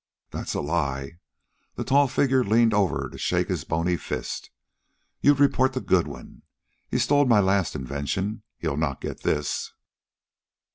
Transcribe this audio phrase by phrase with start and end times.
[0.31, 1.19] "That's a lie."
[1.75, 4.49] The tall figure leaned over to shake a bony fist.
[5.21, 6.41] "You'd report to Goodwin.
[6.89, 8.41] He stole my last invention.
[8.57, 9.73] He'll not get this."